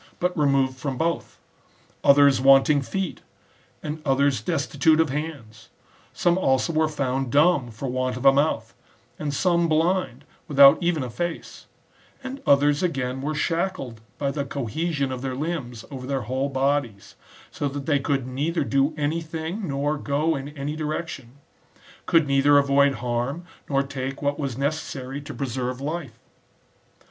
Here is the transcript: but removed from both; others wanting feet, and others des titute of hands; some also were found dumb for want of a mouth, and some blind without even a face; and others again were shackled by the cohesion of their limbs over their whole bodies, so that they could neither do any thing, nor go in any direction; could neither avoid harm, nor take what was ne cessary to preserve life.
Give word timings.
but 0.19 0.35
removed 0.35 0.77
from 0.79 0.97
both; 0.97 1.37
others 2.03 2.41
wanting 2.41 2.81
feet, 2.81 3.21
and 3.83 4.01
others 4.03 4.41
des 4.41 4.55
titute 4.55 4.99
of 4.99 5.11
hands; 5.11 5.69
some 6.11 6.39
also 6.39 6.73
were 6.73 6.87
found 6.87 7.31
dumb 7.31 7.69
for 7.69 7.87
want 7.87 8.17
of 8.17 8.25
a 8.25 8.33
mouth, 8.33 8.73
and 9.19 9.31
some 9.31 9.69
blind 9.69 10.25
without 10.47 10.81
even 10.81 11.03
a 11.03 11.09
face; 11.11 11.67
and 12.23 12.41
others 12.47 12.81
again 12.81 13.21
were 13.21 13.35
shackled 13.35 14.01
by 14.17 14.31
the 14.31 14.43
cohesion 14.43 15.11
of 15.11 15.21
their 15.21 15.35
limbs 15.35 15.85
over 15.91 16.07
their 16.07 16.21
whole 16.21 16.49
bodies, 16.49 17.13
so 17.51 17.67
that 17.67 17.85
they 17.85 17.99
could 17.99 18.25
neither 18.25 18.63
do 18.63 18.95
any 18.97 19.21
thing, 19.21 19.67
nor 19.67 19.99
go 19.99 20.35
in 20.35 20.49
any 20.57 20.75
direction; 20.75 21.33
could 22.07 22.25
neither 22.25 22.57
avoid 22.57 22.95
harm, 22.95 23.45
nor 23.69 23.83
take 23.83 24.19
what 24.19 24.39
was 24.39 24.57
ne 24.57 24.69
cessary 24.69 25.23
to 25.23 25.31
preserve 25.35 25.79
life. 25.79 26.17